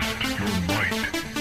[0.00, 1.33] Test your might.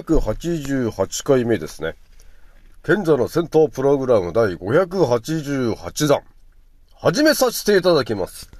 [0.00, 1.96] 788回目ですね。
[2.82, 6.22] 賢者の戦闘プログラム第588弾。
[6.94, 8.50] 始めさせていただきます。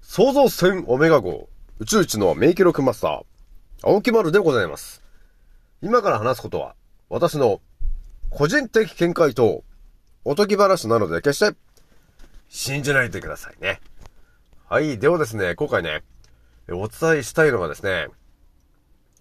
[0.00, 1.48] 創造船オメガ号、
[1.80, 3.22] 宇宙一の名記録マスター、
[3.82, 5.02] 青木丸でございます。
[5.82, 6.76] 今から話すことは、
[7.08, 7.60] 私の
[8.28, 9.64] 個人的見解と、
[10.24, 11.58] おとぎ話なので決して、
[12.48, 13.80] 信じないでくださいね。
[14.68, 14.98] はい。
[14.98, 16.04] ではですね、今回ね、
[16.68, 18.06] お伝えしたいのがですね、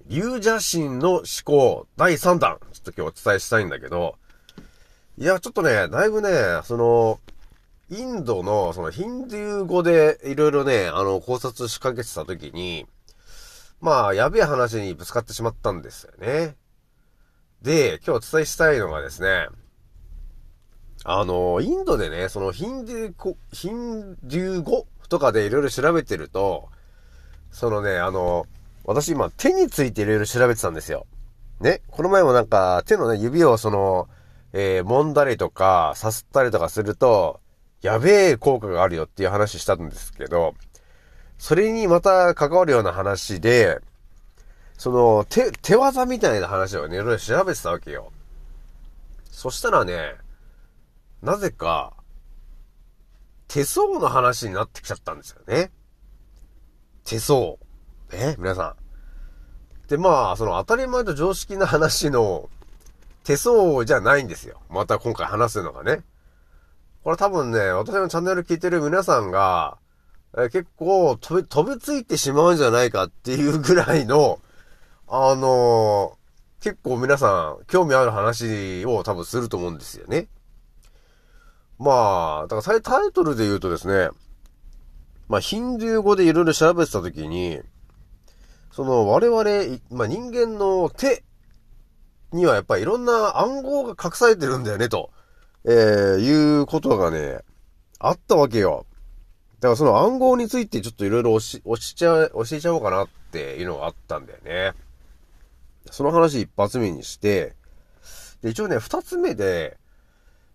[0.09, 2.57] 龍邪神の思考第3弾。
[2.73, 4.15] ちょっと今日お伝えしたいんだけど、
[5.19, 6.29] いや、ちょっとね、だいぶね、
[6.63, 7.19] その、
[7.91, 12.87] インドの、その、ヒンドゥー語でいろいろね、あの、考察しかけてた時に、
[13.81, 16.55] まあ、やべえ話にぶつかってしまったんですよね。
[17.61, 19.47] で、今日お伝えしたいのがですね、
[21.03, 26.69] あの、インドでね、そのヒンドゥー語、ヒンドゥー語とかでいろいろ調べてると、
[27.51, 28.47] そのね、あの、
[28.89, 31.05] 私今手についていろいろ調べてたんですよ。
[31.61, 31.83] ね。
[31.91, 34.09] この前もなんか手のね、指をその、
[34.51, 37.39] えー、揉んだりとか、さすったりとかすると、
[37.83, 40.55] やべえ効果があるよっていう話したんですけど、
[41.37, 43.79] それにまた関わるような話で、
[44.75, 48.11] その、手、手技みたいな話をね、いろいろ調べてたわけよ。
[49.29, 50.15] そしたらね、
[51.21, 51.93] なぜか、
[53.47, 55.69] 手相の話になってきちゃったんですよね。
[57.05, 57.57] 手相。
[58.11, 58.78] ね、皆さん。
[59.89, 62.49] で、まあ、その当たり前と常識な話の
[63.23, 64.61] 手相じゃないんですよ。
[64.69, 66.03] また今回話すのがね。
[67.03, 69.77] これ多分ね、私のチャンネル聞いてる皆さんが、
[70.37, 74.39] え結構飛び、飛びついてしまうんじゃないかっていうぐらいの、
[75.07, 76.19] あのー
[76.61, 80.27] 結構皆さん興味ある話を多分すると思うんですよね。
[81.77, 84.09] まあ、だからタイトルで言うとですね、
[85.29, 87.61] まあ、ヒンドゥー語でいろいろ調べてたときに、
[88.71, 91.23] その我々、まあ、人間の手
[92.31, 95.11] にはやっぱりいろんな暗号が隠されてるんだよね、と、
[95.65, 95.71] えー、
[96.17, 97.39] いうことがね、
[97.99, 98.85] あったわけよ。
[99.59, 104.73] だからその暗号についてちょっといろいろ教し、教えちゃ、教えちゃおうかなっていうのがあったんだよね。
[105.91, 107.55] その話一発目にして、
[108.41, 109.77] で、一応ね、二つ目で、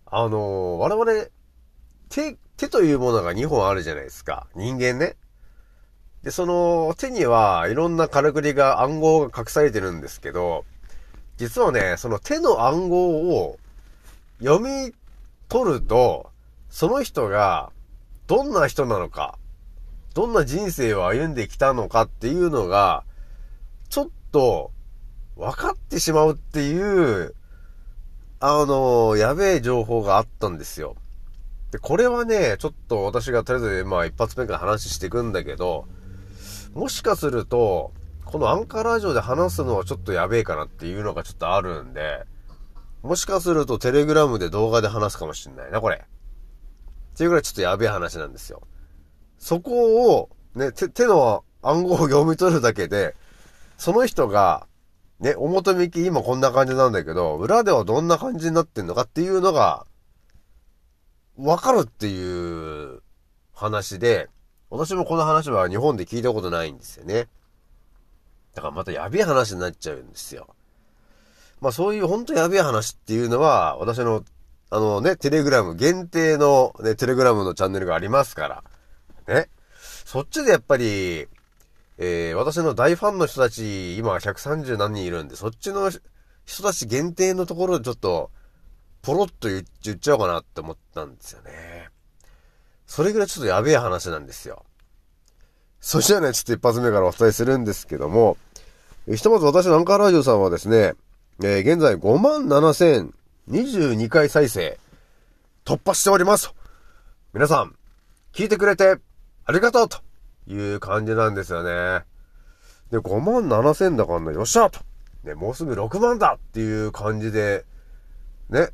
[0.05, 1.27] あのー我々、
[2.09, 4.47] 手、手というものが2本あるじゃないですか。
[4.55, 5.17] 人間ね。
[6.25, 10.65] で、その手にはいろんなからくりが暗号が隠されてるんですけど、
[11.37, 13.59] 実はね、その手の暗号を
[14.39, 14.91] 読み
[15.49, 16.31] 取ると、
[16.71, 17.71] その人が
[18.25, 19.37] どんな人なのか、
[20.15, 23.03] どんな人生を歩んできたのかっていうのが、
[23.89, 24.71] ちょっと
[25.37, 27.35] 分かってしまうっていう、
[28.39, 30.95] あの、やべえ情報があったんですよ。
[31.69, 35.85] で、これはね、ちょっと私がとりあえず、まあ一発目から話していくんだけど、
[36.75, 37.93] もしかすると、
[38.25, 42.25] このアンカーラジオで話すのはちょっとやべえかなっていうのがちょっとあるんで、
[43.01, 46.03] もしかするとテレグラムで動画で話すかもしんないな、これ。
[47.13, 48.61] っていうぐらいちょっとやべえ話なんですよ。
[49.39, 53.15] そこを、ね、手、手の暗号を読み取るだけで、
[53.77, 54.67] その人が、
[55.21, 59.85] ね、表向き今こんな感じなんだけど、裏ではどんな感じになってんのかっていうのが、
[61.37, 63.01] わかるっていう
[63.53, 64.29] 話で、
[64.69, 67.27] 私もこの話は日本で聞いたことないんですよね。
[68.53, 70.55] だからまたやべえ話になっちゃうんですよ。
[71.61, 74.23] まあそういう本当やべえ話っていうのは、私の、
[74.69, 78.63] あのね、テレグラム限定のね、テレグラムのチャンネルがありますから。
[79.27, 79.49] ね。
[80.05, 81.27] そっちでやっぱり、
[81.97, 85.89] えー、私の大ファンの人たち、今130何人いるんで、そっちの
[86.45, 88.31] 人たち限定のところでちょっと、
[89.01, 91.74] ポロッと言っちゃおうかなって思ったんですよね。
[92.87, 94.65] それぐらいちょっとやべえ話なんですよ。
[95.79, 98.37] そしたらね、ちょっと一発目からお伝えするんですけども、
[99.07, 100.95] ひとまず私のアンカーラジオさんはですね、
[101.43, 104.79] えー現在57,022回再生
[105.63, 106.51] 突破しております。
[107.33, 107.75] 皆さん、
[108.33, 108.97] 聞いてくれて
[109.45, 109.99] ありがとうと
[110.47, 112.03] いう感じなんですよね。
[112.91, 114.79] で、5万7千だからね、よっしゃと。
[115.23, 117.65] ね、もうすぐ6万だっていう感じで、
[118.49, 118.69] ね、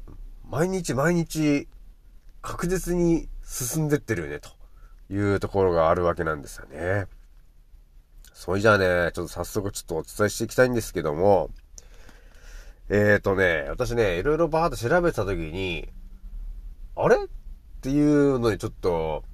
[0.50, 1.68] 毎日毎日
[2.42, 4.50] 確実に進んでってるよね、と
[5.14, 7.06] いうところがあるわけなんですよね。
[8.34, 11.50] それじゃあね、ちょっと早速ちょっとお伝えしていきたいんですけども、
[12.88, 15.90] えーとね、私ね、いろいろバーっと調べてた時に、
[16.96, 17.18] あれ？
[17.18, 17.28] っ
[17.82, 19.26] ていうのにちょっと、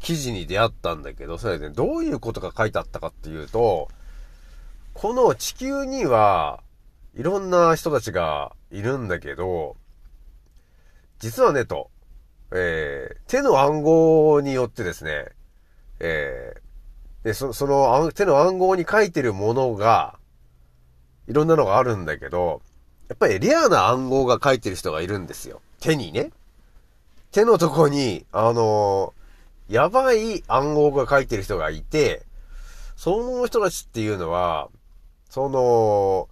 [0.00, 3.88] 記事に出会ったんだけど、それでね、どういうことが書いてあったかっていうと、
[4.94, 6.62] この地球には、
[7.14, 9.76] いろんな人たちがいるんだけど、
[11.18, 11.90] 実はね、と、
[12.52, 15.26] えー、手の暗号によってですね、
[16.00, 20.18] えー、で、そその手の暗号に書いてるものが、
[21.28, 22.62] いろんなのがあるんだけど、
[23.08, 25.60] やっぱりレアな暗号が書いてる人がいるんですよ。
[25.80, 26.30] 手にね。
[27.32, 29.20] 手のとこに、あのー
[29.70, 32.22] やばい暗号が書いてる人がいて、
[32.96, 34.68] その人たちっていうのは、
[35.28, 36.28] その、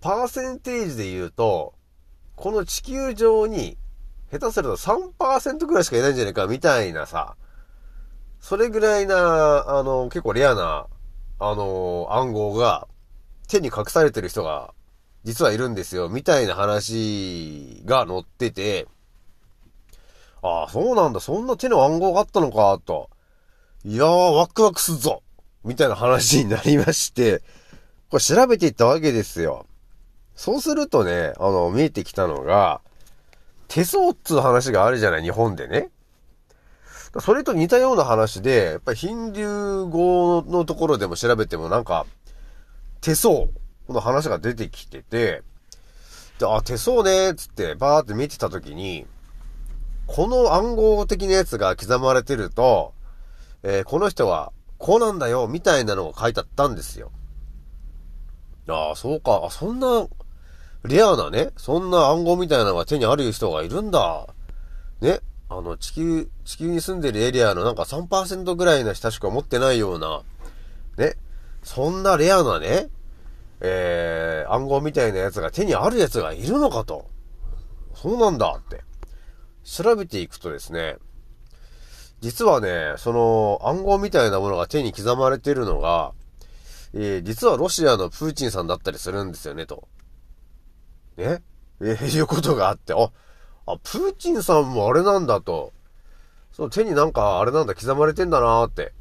[0.00, 1.74] パーセンテージで言うと、
[2.34, 3.78] この地球上に、
[4.30, 7.36] 下手すると3%ぐらいしかいないんじゃないか、みたいなさ、
[8.40, 10.86] それぐらいな、あの、結構レアな、
[11.38, 12.88] あの、暗号が、
[13.48, 14.74] 手に隠されてる人が、
[15.24, 18.86] 実はいるんですよ、みたいな話が載ってて、
[20.42, 23.10] ああ、そうなんだ、そんな手の暗号があったのか、と。
[23.84, 25.22] いやー、ワクワクすっぞ
[25.64, 27.42] みたいな話になりまして、
[28.10, 29.66] これ調べていったわけですよ。
[30.34, 32.80] そうするとね、あの、見えてきたのが、
[33.68, 35.90] 手相っつう話があるじゃない、日本でね。
[37.20, 42.06] それと似たような話で、やっぱりヒンデュー語のところでも調べてもなんか、
[43.00, 43.46] 手相
[43.88, 45.42] の話が出てきてて、
[46.38, 49.06] で、あ、手相ねつってバーって見てたときに、
[50.06, 52.92] この暗号的なやつが刻まれてると、
[53.62, 57.10] えーこの人はこうなんだよ、みたいなのが書いてあったんですよ。
[58.68, 59.42] ああ、そうか。
[59.44, 60.06] あ、そんな、
[60.84, 64.26] レアなね、そんな暗号みたいなのが手にある人がいるんだ。
[65.00, 65.20] ね。
[65.48, 70.22] あの、地球、地球に住んでるエリアのなんか3%ぐらいな人しか持ってないような、
[70.96, 71.14] ね。
[71.62, 72.88] そんなレアなね、
[73.60, 77.08] えー、暗号みたいなやつが手にあるやつがいるのかと。
[77.94, 78.82] そうなんだって。
[79.64, 80.96] 調べていくとですね、
[82.20, 86.12] 実はね、その暗号みたいなものが手に刻まれているのが、
[86.94, 89.88] えー実はロシアのプーチンさんだったりするんですよね、と。
[91.16, 91.42] ね
[91.80, 93.10] えーいうことがあって、あ、
[93.66, 95.72] あ、プーチンさんもあれなんだと。
[96.52, 98.92] その手になんかあれなんだ刻まれてんだなーって。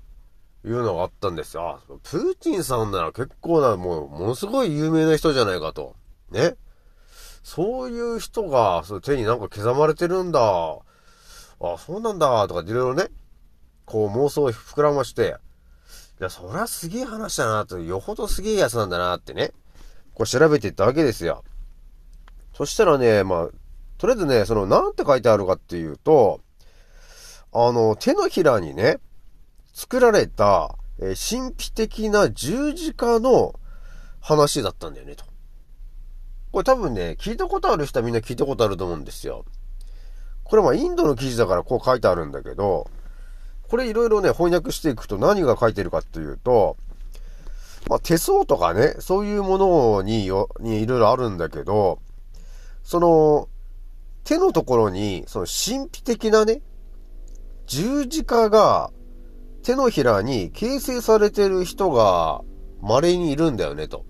[0.66, 1.80] いうのがあったんですよ。
[1.80, 5.96] あ、プーチンさんなら結構な、もう、ものすごい有名な人じゃないかと。
[6.32, 6.56] ね
[7.44, 10.40] そういう人が、その手になんか刻まれてるんだ。
[10.42, 13.10] あ、そうなんだ、とかいろいろね、
[13.86, 15.38] こう妄想を膨らまして、
[16.20, 19.52] いや、そりゃすげえ話だなと、よほどすげえやつなんだなってね、
[20.16, 21.44] こう調べていったわけですよ。
[22.56, 23.50] そしたらね、まあ、
[23.98, 26.40] とりあえずね、その、なんて書いてあるかっていうと、
[27.52, 29.00] あの、手のひらにね、
[29.74, 33.60] 作られた、えー神秘的な十字架の
[34.22, 35.26] 話だったんだよね、と。
[36.54, 39.44] これ多分ね、聞いたことある人はみんな聞いたことあると思うんですよ。
[40.46, 42.90] これまあインドの記事だからこう書いてあるんだけど、
[43.68, 46.78] これいろいろね、翻訳していくと何が書いてるかっていうと、
[47.90, 52.00] まあ手相とかね、そういうものによ、にいろいろあるんだけど、
[52.86, 53.50] その、
[54.24, 56.62] 手のところに、その神秘的なね、
[57.66, 58.92] 十字架が
[59.64, 62.44] 手のひらに形成されてる人が
[62.82, 64.06] 稀にいるんだよね、と。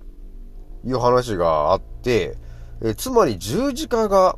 [0.84, 2.38] いう話があって、
[2.84, 4.38] えつまり十字架が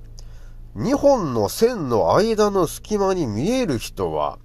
[0.75, 4.37] 2本の線の間の隙間に見える人は、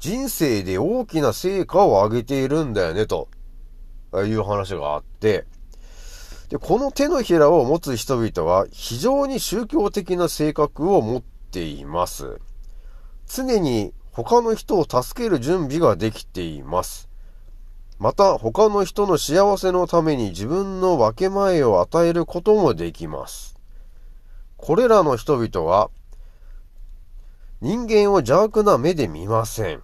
[0.00, 3.28] 人生で大きな成果を上げているんだよね、と。
[4.12, 5.46] いう話があって、
[6.48, 12.40] で、この手のひらを持つ人々は非常に宗教的な性格を持っています。
[13.26, 17.08] 常に他の人を助ける準備ができています。
[17.98, 23.58] また他の人の幸せのために自分の分け前を与えることもできます。
[24.56, 25.90] これらの人々は
[27.60, 29.82] 人間を邪悪な目で見ません。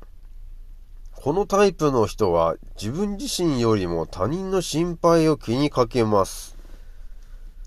[1.12, 6.53] このタイプの人は自分自身よりも他人の心配を気にかけます。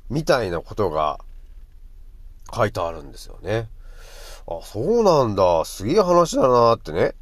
[0.09, 1.19] みたいなことが
[2.53, 3.69] 書いてあるんですよね。
[4.47, 5.65] あ、そうなんだ。
[5.65, 7.15] すげえ話だなーってね、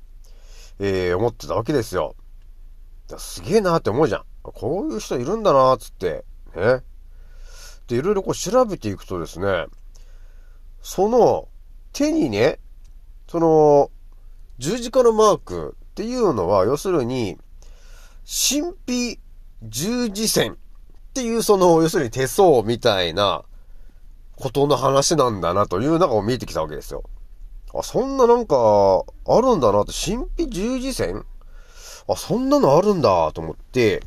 [0.80, 2.16] えー、思ってたわけですよ。
[3.18, 4.24] すげえなーって思うじゃん。
[4.44, 6.24] こういう人いるんだなーつって、
[6.56, 6.84] ね。
[7.88, 9.66] で、いろいろこう調べていくとですね、
[10.82, 11.48] その
[11.94, 12.60] 手にね、
[13.28, 13.90] その
[14.60, 17.38] 十字架のマークっていうのは、要するに、
[18.26, 19.20] 神秘
[19.64, 20.58] 十字線
[21.16, 23.46] っていうその、要するに手相みたいな
[24.36, 27.04] ことの話なんだなというのが見えてきたわけですよ。
[27.74, 31.24] あ、そんななんか、あるんだなって、神秘十字線？
[32.10, 34.04] あ、そんなのあるんだと思って、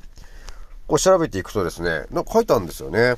[0.86, 3.16] こう調べていくとですね、なんか書いてあるんですよね。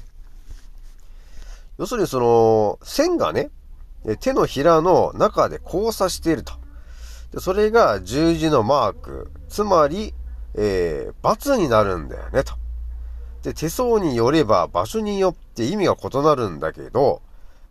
[1.76, 3.50] 要するにその、線がね、
[4.20, 6.52] 手のひらの中で交差していると。
[7.32, 9.32] でそれが十字のマーク。
[9.48, 10.14] つまり、
[10.54, 12.54] えー、×になるんだよね、と。
[13.42, 17.22] で、手相によれば場所によって意味が異なるんだけど、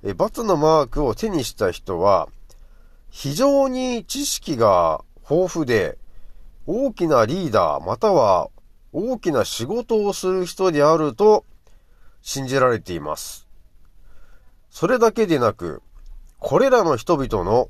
[0.04, 2.28] え×のマークを手にした人は、
[3.10, 5.98] 非常に知識が豊富で、
[6.66, 8.50] 大きなリーダーまたは
[8.94, 11.44] 大きな仕事をする人であると
[12.22, 13.48] 信じられています。
[14.70, 15.82] それだけでなく、
[16.38, 17.70] これらの人々の、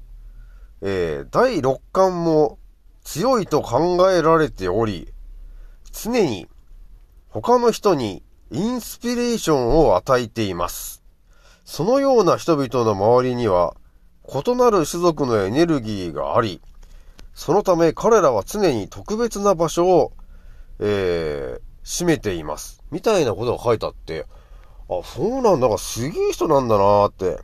[0.82, 2.60] えー、第六感も
[3.03, 5.13] 強いと考えられており、
[5.91, 6.48] 常に
[7.29, 11.03] 他の人にインスピレーションを与えています。
[11.63, 13.75] そのような人々の周りには
[14.27, 16.59] 異なる種族のエネルギーがあり、
[17.36, 20.12] そのため彼らは常に特別な場所を、
[20.79, 22.83] えー、占めています。
[22.89, 24.25] みたいなことが書いてあって、
[24.89, 27.39] あ、そうなんだ、なんかすげえ人なんだなーって。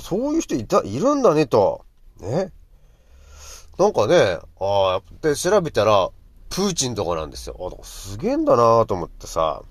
[0.00, 1.86] そういう人いた、いるんだねと。
[2.20, 2.52] ね。
[3.78, 6.10] なんかね、ああ、で、調べたら、
[6.50, 7.56] プーチンとかなんですよ。
[7.60, 9.62] あ、すげえんだなと思ってさ。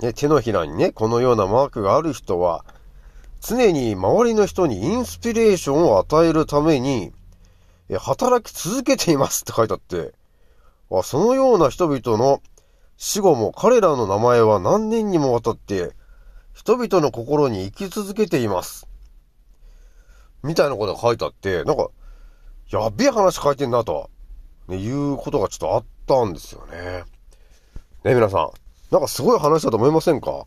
[0.00, 2.64] ね、手のひらにね、このようなマークがある人は、
[3.40, 7.12] 常に周りの人にインスピレーションを与えるために、
[7.98, 10.14] 働き続けていますって書いてあって、
[10.90, 12.42] あそのような人々の
[12.96, 15.92] 死後も彼らの名前は何年にもわたって
[16.54, 18.86] 人々の心に生き続けています。
[20.42, 21.88] みたいなことが書いてあって、なんか、
[22.70, 24.10] やべえ話書いてんなと、
[24.68, 27.04] ね、いうことがちょっとあったんですよね。
[28.04, 28.50] ね、皆さん。
[28.90, 30.46] なんかすごい話だと思いませんか？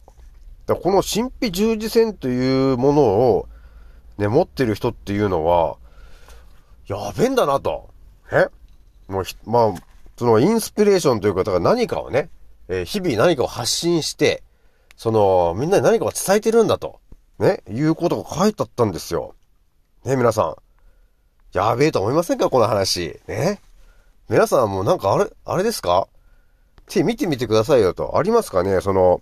[0.66, 3.50] だこの神秘十字線というものを、
[4.18, 5.78] ね、持ってる人っていうのは、
[6.88, 7.90] やべえんだなと。
[8.32, 8.48] え
[9.08, 9.74] もうまあ、
[10.18, 12.30] そのインスピレーションというか、だから何かをね、
[12.68, 14.44] えー、日々何かを発信して、
[14.96, 17.00] その、みんなに何かを伝えてるんだと。
[17.40, 19.36] ね、いうことが書いてあったんですよ。
[20.04, 20.56] ね、皆さん。
[21.54, 22.50] やべえと思いませんか？
[22.50, 23.20] この話。
[23.28, 23.62] ね。
[24.30, 26.10] 皆さんもなんかあれ、あれですか？
[26.90, 28.18] 手見てみてくださいよと。
[28.18, 28.82] ありますかね？
[28.82, 29.22] その、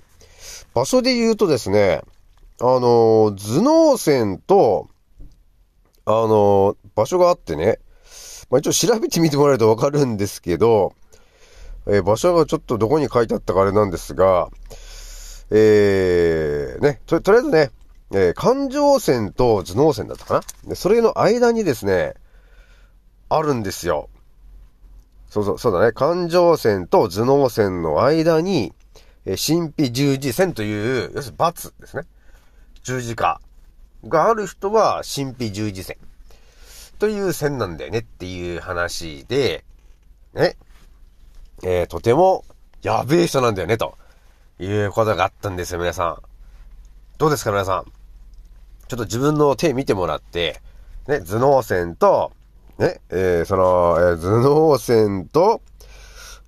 [0.73, 2.01] 場所で言うとですね、
[2.59, 4.87] あの、頭脳線と、
[6.05, 7.77] あの、場所があってね、
[8.49, 10.93] まあ、一応調べてみてもらえるとわかるんですけど、
[11.87, 14.49] えー、場所がちょっとどこに書いてあったかあれなんですが、
[15.51, 17.71] えー、ね、と、とりあえずね、
[18.11, 20.69] えー、感情線と頭脳線だったかな？
[20.69, 22.15] でそれの間にですね、
[23.29, 24.09] あるんですよ。
[25.35, 25.91] そうそう、そうだね。
[25.91, 28.71] 感情線と頭脳線の間に、
[29.25, 32.03] え神秘十字線という、要するに罰ですね。
[32.83, 33.41] 十字架
[34.07, 35.97] がある人は神秘十字線
[36.99, 39.65] という線なんだよねっていう話で、
[40.33, 40.55] ね。
[41.63, 42.45] えー、とても
[42.81, 43.97] やべえ人なんだよねと
[44.57, 46.17] いうことがあったんですよ、皆さん。
[47.17, 47.91] どうですか、皆さん？
[48.87, 50.61] ちょっと自分の手見てもらって、
[51.09, 52.31] ね、頭脳線と、
[52.77, 54.41] ね、えー、その、えー、頭
[54.71, 55.61] 脳線と、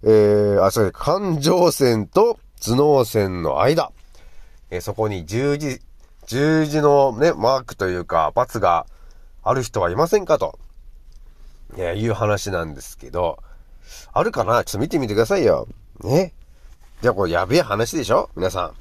[0.04, 3.92] えー、あ、そう感情線と、頭脳線の間、
[4.70, 5.80] えー、そこに十字、
[6.26, 8.86] 十字のね、マークというか、罰が
[9.44, 10.60] ある人はいませんかと、
[11.78, 13.40] えいう話なんですけど、
[14.12, 14.64] あるかな？
[14.64, 15.68] ちょっと見てみてくださいよ。
[16.04, 16.34] ね。
[17.02, 18.30] じゃあこれやべえ話でしょ？
[18.36, 18.74] 皆さん。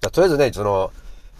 [0.00, 0.90] じゃとりあえずね、その、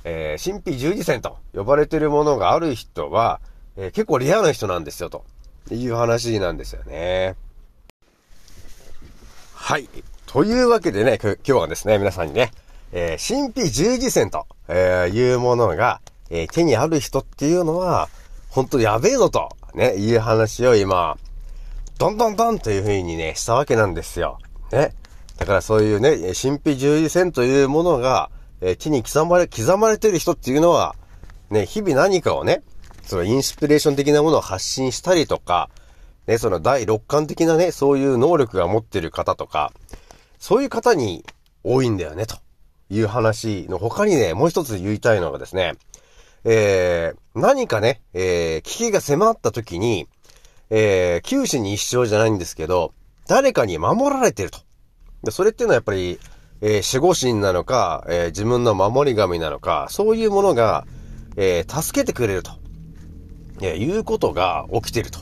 [0.05, 3.41] えー、神秘十字線と呼ばれてるものがある人は、
[3.77, 5.25] えー、結構レアな人なんですよ、と
[5.71, 7.35] いう話なんですよね。
[9.55, 9.89] はい。
[10.27, 12.53] というわけでね、今日はですね、皆さんにね、
[12.93, 16.01] えー、神秘十字線と、え、いうものが、
[16.31, 18.09] えー、手にある人っていうのは、
[18.51, 21.17] 本当やべえぞと、ね、いう話を今、
[21.99, 24.39] どんどんどんという風にね、したわけなんですよ。
[24.71, 24.95] ね。
[25.39, 30.95] だからそういうね、神秘十字線というものが、えー、手に刻まれ、刻まれてる人っていうのは、
[31.51, 32.63] ね、日々何かをね、
[33.07, 35.71] そのインスピレーション的なものを発信したりとか、
[36.27, 39.73] ね、その第六感的なね、そういう能力が持ってる方とか、
[40.39, 41.25] そういう方に
[41.63, 42.37] 多いんだよね、と
[42.91, 45.75] いう話の他にね、もう一つ言いたいのがですね、
[46.45, 50.09] えー、何かね、えー、危機が迫った時に、
[50.71, 52.93] えー、九死に一生じゃないんですけど、
[53.27, 54.59] 誰かに守られてると。
[55.23, 56.19] で、それっていうのはやっぱり、
[56.61, 60.87] えー、守護神なのか、えー、自分の守り神なのか、そういうものが、
[61.37, 62.53] えー、助けてくれると、
[63.65, 65.19] えいうことが起きてると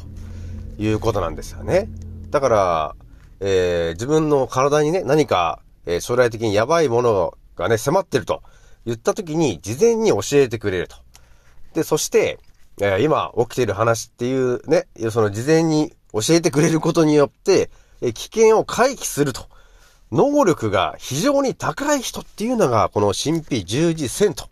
[0.78, 1.88] いうことなんですよね。
[2.30, 2.94] だから、
[3.40, 8.42] え自分の体にね、何か、え将来的にやばいものがね、迫ってると
[8.86, 10.96] 言った時に、事前に教えてくれると。
[11.74, 12.38] で、そして、
[12.80, 17.70] え今起きてる話っていうね、その事前に教えてくれることによって、
[18.00, 19.46] え危険を回避すると。
[20.12, 24.48] 能力が非常に高い人っていうのが、この神秘十字戦と、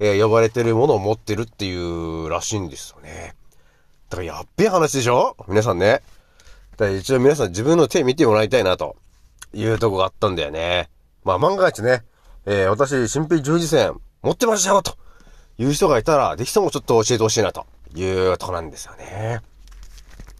[0.00, 3.34] え、呼ばれてるものを持ってるっていうらしいんですよね。
[4.10, 5.36] だからやっべえ話でしょ？
[5.48, 6.02] 皆さんね。
[6.76, 8.96] だから一応皆さん自分の手見てもらいたいなと
[9.52, 10.90] いうとこがあったんだよね。
[11.22, 12.02] まあ万が一ね、
[12.46, 14.96] えー、私、神秘十字戦持ってましたよと
[15.58, 19.40] いう人がいたら、ぜひともちょっと教えてほしいなというとこなんですよね。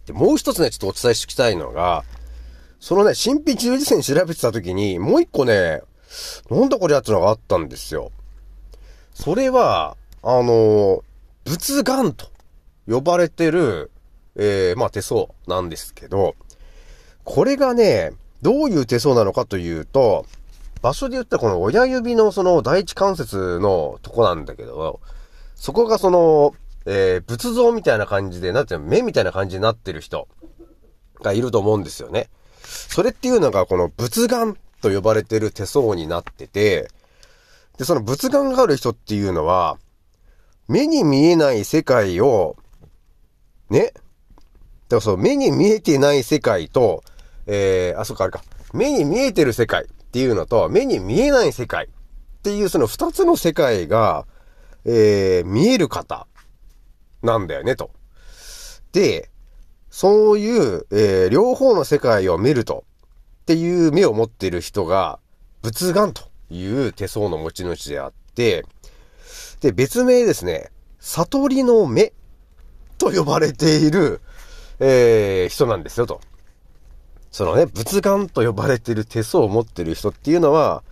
[0.05, 2.03] で、もう一つね、ちょっとお伝えしておきたいのが、
[2.79, 5.81] そのね、神秘十字線調べてた時に、もう一個ね、
[6.51, 8.11] なんだこれやってのがあったんですよ。
[9.15, 11.03] それは、あの、
[11.45, 12.27] 仏眼と
[12.87, 13.89] 呼ばれてる、
[14.35, 16.35] えー、まあ手相なんですけど、
[17.23, 20.25] これがね、どういう手相なのかというと、
[20.81, 24.99] 場所で言ったらこの親指のその第一関節のとこなんだけど、
[25.55, 26.53] そこがその、
[26.85, 30.27] えー、仏像みたいな感じで、なんていうの、目みたいな感じになってる人
[31.21, 32.27] がいると思うんですよね。
[32.63, 36.89] それっていうのがこの仏眼と呼ばれてる手相になってて、
[37.77, 39.77] で、その仏眼がある人っていうのは、
[40.67, 42.55] 目に見えない世界を、
[43.69, 43.91] ね？
[43.91, 44.03] だか
[44.89, 47.03] らそう、目に見えてない世界と、
[47.47, 48.43] えー、あ、そっか、あれか。
[48.73, 54.25] 目に見えてる世界っていうのと、目に見えない世界っていうその二つの世界が、
[54.85, 56.27] えー、見える方
[57.23, 57.91] なんだよね、と。
[58.91, 59.29] で、
[59.89, 62.85] そういう、えー、両方の世界を見ると、
[63.41, 65.19] っていう目を持っている人が、
[65.61, 68.65] 仏眼という手相の持ち主であって、
[69.61, 72.13] で、別名ですね、悟りの目
[72.97, 74.21] と呼ばれている、
[74.79, 76.21] えー、人なんですよ、と。
[77.31, 80.83] そのね、仏眼と呼ばれている手相を持ってる人っていうのは、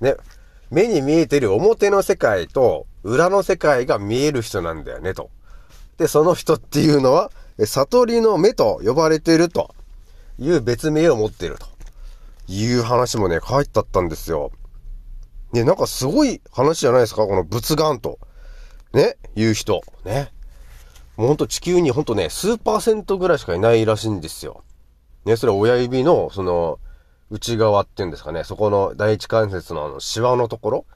[0.00, 0.16] ね、
[0.70, 5.30] 目に見えてる表の世界と裏の世界が見える人なんだよね、と。
[5.96, 7.30] で、その人っていうのは、
[7.64, 9.74] 悟りの目と呼ばれていると
[10.38, 11.66] いう別名を持っていると
[12.48, 14.50] いう話もね、書いてあったんですよ。
[15.52, 18.18] ね、なんかすごい話じゃないですかこの仏眼と。
[18.92, 19.82] ね、いう人。
[20.04, 20.32] ね。
[21.16, 24.62] もうほんと地球にほんとね、数パーセントぐらいしかいないらしいんですよ。
[25.24, 26.78] ね、それ親指の、その、
[27.30, 30.86] 内側っていうんですかね、そこの第一関節のあの、シワのところ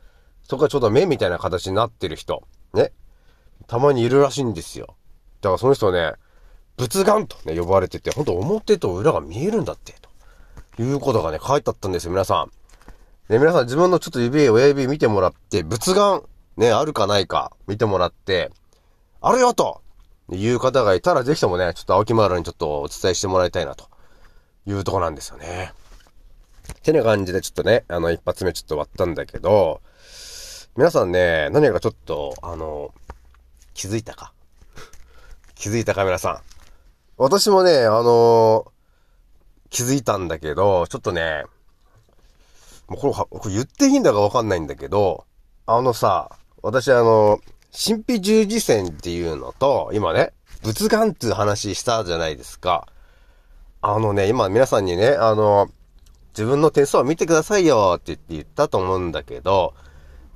[0.45, 2.43] そこがちょうど目みたいな形になってる人。
[2.75, 2.93] ね。
[3.67, 4.97] たまにいるらしいんですよ。
[5.41, 6.15] だからその人ね、
[6.77, 9.95] 仏眼とね、呼ばれてて、ほんと表と裏が見えるんだって、
[10.77, 12.53] ということがね、書いてあったんですよ、皆さん。
[13.31, 16.25] ね、皆さん自分のちょっと指、親指見てもらって、仏眼、
[16.57, 18.51] ね、あるかないか、見てもらって、
[19.21, 19.83] あるよと
[20.33, 23.89] いう方がいたら、ぜひともね、ちょっと青木丸にちょっとお伝えしてもらいたいな、と
[24.67, 25.73] いうとこなんですよね。
[26.83, 29.81] てな感じでちょっとね、あの、一発目ちょっと終わったんだけど、
[30.77, 32.93] 皆さんね、何かちょっと、あの、
[33.75, 34.33] 気づいたか？
[35.55, 36.41] 気づいたか皆さん？
[37.17, 38.71] 私もね、あのー、
[39.71, 41.45] 気づいたんだけど、ちょっとね、
[42.91, 45.25] もうこれ、これ言っていいんだかわかんないんだけど、
[45.65, 47.39] あのさ、私あの、
[47.73, 50.33] 神秘十字線っていうのと、今ね、
[50.65, 52.89] 仏眼っていう話したじゃないですか。
[53.81, 55.71] あのね、今皆さんにね、あの、
[56.31, 59.75] 自分の点数を見てくださいよって言って言ったと思うんだけど、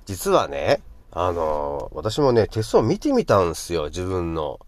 [0.07, 4.61] 実はね、あの、私もね、手相見てみたんすよ、自分の。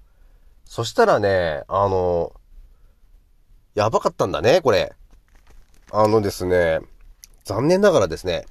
[0.65, 2.33] そしたらね、あの、
[3.77, 4.93] やばかったんだね、これ。
[5.93, 6.81] あのですね、
[7.47, 8.45] 残念ながらですね、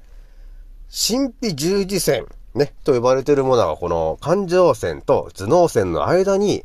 [0.89, 6.63] 神秘十字線、ね、と呼ばれているものがこの感情線と頭脳線の間に、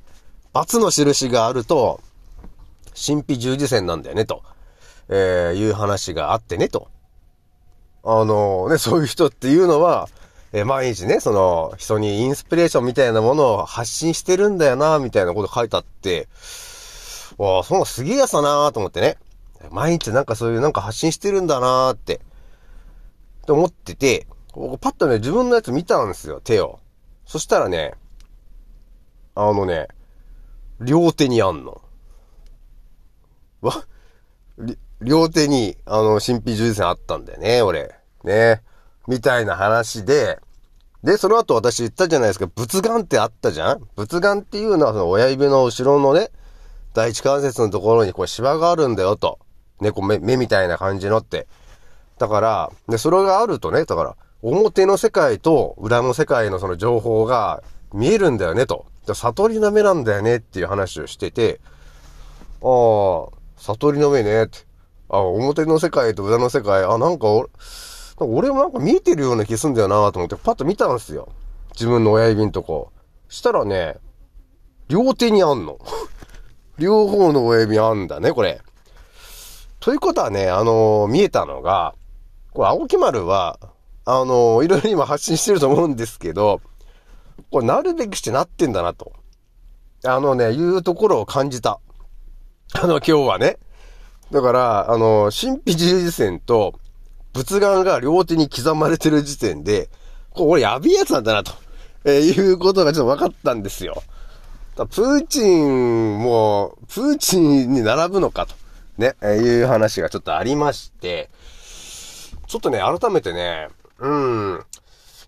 [0.54, 2.00] ×の印があると、
[2.94, 4.44] 神秘十字線なんだよね、と、
[5.08, 6.86] えー、いう話があってね、と。
[8.04, 10.08] あのね、そういう人っていうのは、
[10.52, 16.28] えー、毎日ね、その、人にインスピレーションみたいなものを発信してるんだよな、みたいなこと書いてあって、
[17.38, 19.16] わあ、そんなすげえやつだなと思ってね。
[19.70, 22.18] 毎日なんかそういうなんか発信してるんだなーって、っ
[23.46, 24.26] て思ってて、
[24.80, 26.80] パッとね、自分のやつ見たんですよ、手を。
[27.26, 27.94] そしたらね、
[29.34, 29.88] あのね、
[30.80, 31.82] 両手にあんの。
[33.60, 33.84] わ、
[35.00, 37.94] 両手に、あの、神秘十字線あったんだよね、俺。
[38.24, 38.62] ね。
[39.06, 40.40] みたいな話で、
[41.02, 43.88] で、その後私言ったじゃないですか、仏眼ってあったじゃん？
[43.96, 46.30] 仏眼っていうのはその親指の後ろのね、
[46.92, 49.38] 第一関節のところにこうシワがあるんだよと。
[49.80, 51.46] 猫目、目みたいな感じのって。
[52.18, 57.62] だから、で、それがあるとね、だから、表の世界と裏の世界のその情報が
[57.92, 58.86] 見えるんだよねと。
[59.12, 61.60] 悟りの目なんだよねっていう話をしてて、
[62.62, 64.58] ああ、悟りの目ねって。
[65.12, 67.48] あ表の世界と裏の世界、あ、なんか俺、
[68.20, 71.28] か俺もなんか見えてるような気すんだよなと思ってパッと見たんですよ。
[71.72, 72.92] 自分の親指んとこ。
[73.28, 73.96] したらね、
[74.88, 75.78] 両手にあんの。
[76.78, 78.60] 両方の親指あんだね、これ。
[79.80, 81.94] ということはね、あのー見えたのが、
[82.52, 83.58] これ、青木丸は、
[84.04, 86.60] あのーいろいろ今発信してると思うんですけど、
[87.50, 89.12] これ、なるべくしてなってんだなと。
[90.04, 91.80] あのね、いうところを感じた。
[92.74, 93.58] あの、今日はね。
[94.30, 96.74] だから、あのー神秘十字線と、
[97.32, 99.88] 仏眼が両手に刻まれてる時点で、
[100.30, 101.52] これ俺やべえやつなんだなと、
[102.04, 104.02] えーいうことがちょっと分かったんですよ。
[104.76, 108.54] プーチンも、プーチンに並ぶのかと、
[108.98, 111.30] ね、えいう話がちょっとありまして、
[112.46, 114.62] ちょっとね、改めてね、うん、やっ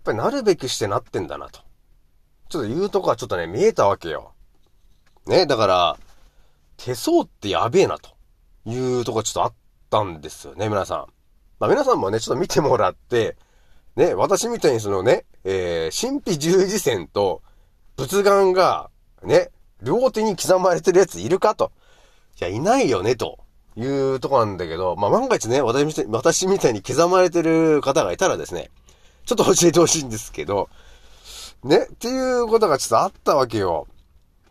[0.04, 1.60] ぱりなるべくしてなってんだなと。
[2.48, 4.32] ちょっと言うとこはちょっとね、見えたわけよ。
[5.26, 5.96] ね、だから、
[6.76, 8.10] 手相ってやべえなと
[8.64, 9.54] いうとこちょっとあっ
[9.88, 11.06] たんですよね、皆さん。
[11.60, 13.36] まあ皆さんもね、ちょっと見てもらって、
[13.94, 17.42] ね、私みたいにそのね、えー、神秘十字線と
[17.96, 18.90] 仏眼が、
[19.22, 19.50] ね、
[19.82, 21.70] 両手に刻まれてるやついるかと。
[22.40, 23.38] いや、いないよね、と
[23.76, 28.70] いうとこなんだけど、まあ万が一ね、私みたいに刻まれてる方がいたらですね、
[29.24, 30.68] ちょっと教えてほしいんですけど、
[31.64, 33.86] ね、っていうことがちょっとあったわけよ。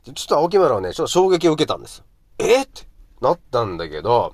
[0.05, 2.05] ちょっと青木村はね、ちょっと衝撃を受けたんですよ。
[2.39, 2.63] え？
[2.63, 2.83] って
[3.21, 4.33] なったんだけど、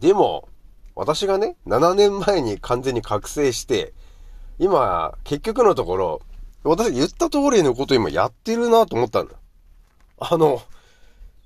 [0.00, 0.48] でも、
[0.94, 3.94] 私がね、7年前に完全に覚醒して、
[4.58, 6.20] 今、結局のところ、
[6.64, 9.34] 私言った通りのこと今やってるなと思ったんだ。
[10.18, 10.60] あの、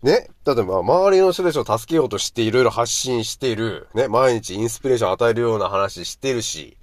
[0.02, 6.76] ね、だってまあ周りの人たちを助けようとしていろいろ発信している、ね、毎日インスピレーション与えるような話してるし、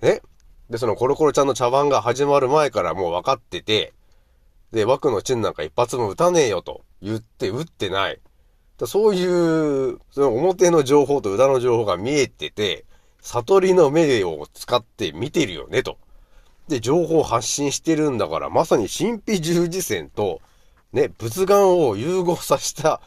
[0.00, 0.22] ね、
[0.68, 3.92] で、そのコロコロちゃんの茶番が始まる前からもう分かってて、
[4.72, 8.18] で、枠のチェンなんか一発も打たねえよと言って打ってない。
[8.78, 12.84] だそういう、その表の情報と裏の情報が見えてて、
[13.20, 15.98] 悟りの目を使って見てるよねと。
[16.68, 20.40] で、情報発信してるんだから、まさに神秘十字線と、
[20.92, 23.00] ね、仏眼を融合させた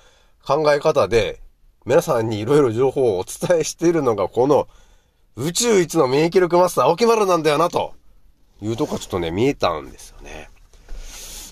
[0.44, 1.40] 考え方で、
[1.86, 4.68] 皆さんにいろいろ情報をお伝えしているのが、この
[5.36, 7.94] 宇宙一の免疫力マスター、青木丸なんだよな、と
[8.62, 10.50] いうとこがちょっとね、見えたんですよね。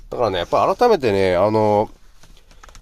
[0.10, 1.90] だからね、やっぱ改めてね、あの、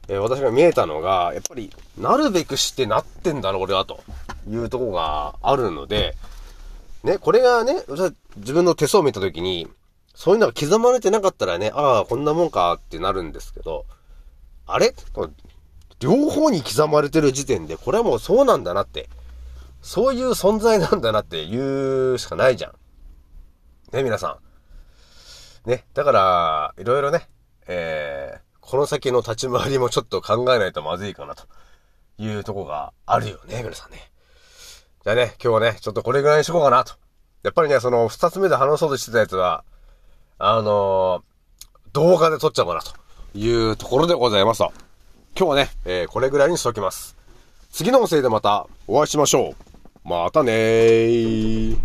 [0.08, 4.02] えー私が見えたのが、やっぱり、なるべくしてなってんだろ、俺は、と
[4.50, 6.16] いうとこがあるので、
[7.04, 7.76] ね、これがね、
[8.38, 9.68] 自分の手相を見たときに、
[10.22, 13.88] そういうのが刻まれてなかったらね、ああ、こんなもんかってなるんですけど、
[14.68, 14.94] あれ？
[16.00, 19.10] 両方に刻まれてる時点で、これはもうそうなんだなって、
[19.82, 22.74] そういう存在なんだなって言うしかないじゃん。
[23.96, 24.38] ね、皆さ
[25.66, 25.70] ん。
[25.70, 27.28] ね、だから、いろいろね、
[27.66, 31.48] えー、この先の立ち回りもちょっと考えないとまずいかなと
[32.20, 34.12] いうとこがあるよね、皆さんね。
[35.04, 36.94] じゃあね、今日はね、ちょっとこれぐらいにしとこうかなと。
[37.42, 39.64] やっぱりね、その二つ目で話そうとしてたやつは、
[40.44, 41.22] あのー
[41.94, 42.94] 動画で撮っちゃおうかなと
[43.38, 44.72] いうところでございますと。
[45.38, 47.16] 今日はね、えーこれぐらいにしときます。
[47.70, 49.50] 次の音声でまたお会いしましょ
[50.06, 50.10] う。
[50.10, 51.78] またねー。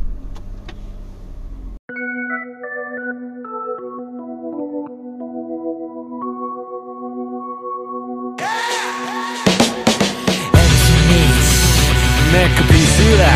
[12.32, 13.26] ネックピースだ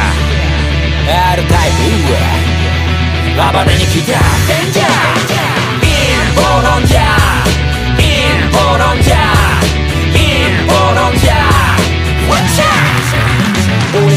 [1.33, 2.50] R タイプ暴
[3.65, 5.31] れに来たデンジャー
[5.81, 5.91] 陰
[6.35, 7.01] 謀論じゃ
[7.97, 8.03] 陰
[8.53, 9.17] 謀論じゃ
[10.13, 10.19] 陰
[10.69, 11.11] 謀論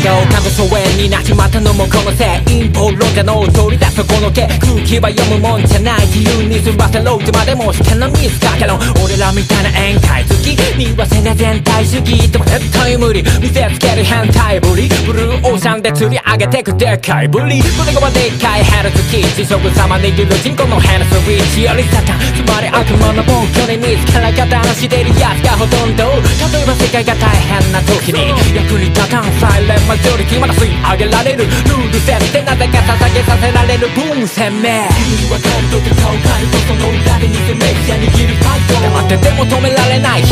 [0.03, 2.67] じゃ Watch out 俺が丘の疎遠になっちまったのもこのせい。
[2.67, 14.89] 陰謀論者の取り出すこの手空気は読むもんじゃない自由に済ませろいつまでも試験のミスだけど俺らみたいな宴会好き見忘れ全体主義でも絶対無理見せつける変態ぶり。
[15.07, 17.61] ブルーオーシャンで釣り上げてくでかいぶり。
[17.61, 26.03] それがでっかいヘルツキー地食様握る人口のヘルスウィッチよりサタンつまり悪魔の暴挙に見つから方のしてるやつがほとんど。
[26.51, 28.33] 例えば世界が大変な時に。
[28.55, 31.45] 役に立たんサイレンマジョリテにまだ吸い上げられる。
[31.45, 40.23] ルール設定なぜか捧げさせられる分鮮明君に分かるとか顔変えるとその裏で偽メディア握るファイト黙ってても止められない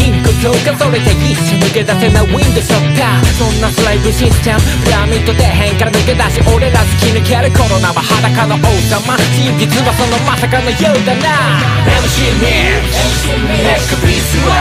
[0.41, 3.25] 貧困強化それで一瞬抜け出せないウィンドショッター。
[3.37, 9.13] そんなスライブシステムピラミッド底辺から抜け出し俺ら突き抜けるコロナは裸の王様。
[9.37, 11.61] 真実はそのまさかのようだな。
[11.85, 14.57] MC ミックネックピースは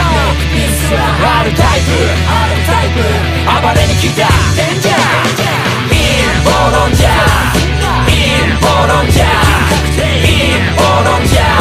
[1.41, 3.01] R タイプ
[3.49, 5.41] 暴れに来たデンジャー
[5.97, 5.97] イ
[6.29, 7.65] ンボロンジャー
[8.13, 11.60] インボロンジャーインボロンジャー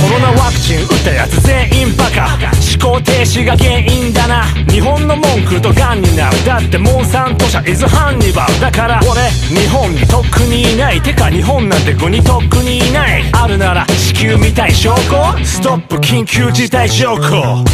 [0.00, 2.38] コロナワクチン打ったやつ全員バカ。
[2.80, 4.44] 思考停止が原因だな。
[4.70, 6.44] 日本の文句とガンになる。
[6.44, 8.60] だってモンサント社イズハンニバル。
[8.60, 9.20] だから俺
[9.54, 11.02] 日本にとっくにいない。
[11.02, 13.24] てか日本なんて国とっくにいない。
[13.32, 15.44] あるなら地球みたい証拠？
[15.44, 17.64] ストップ緊急事態証拠。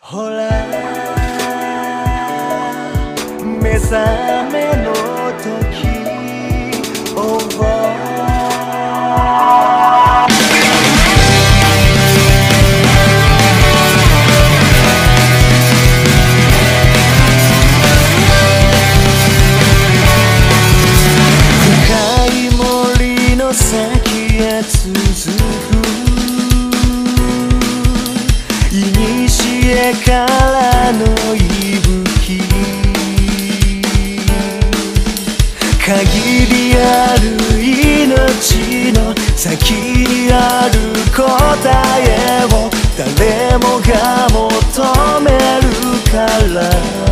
[0.00, 0.50] ほら。
[3.62, 4.73] 目覚め
[43.16, 45.70] 誰もが求める
[46.10, 47.03] から。